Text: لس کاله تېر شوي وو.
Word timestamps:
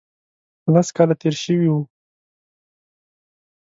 لس 0.73 0.87
کاله 0.95 1.15
تېر 1.21 1.35
شوي 1.43 1.67
وو. 1.71 1.79